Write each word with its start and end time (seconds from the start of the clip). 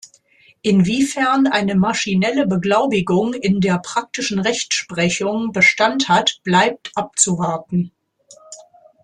Inwiefern 0.63 1.45
eine 1.45 1.75
„maschinelle 1.75 2.47
Beglaubigung“ 2.47 3.35
in 3.35 3.61
der 3.61 3.77
praktischen 3.77 4.39
Rechtsprechung 4.39 5.51
Bestand 5.51 6.09
hat, 6.09 6.39
bleibt 6.41 6.89
abzuwarten. 6.95 7.91